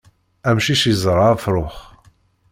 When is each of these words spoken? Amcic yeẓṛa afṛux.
Amcic 0.49 0.81
yeẓṛa 0.89 1.27
afṛux. 1.35 1.75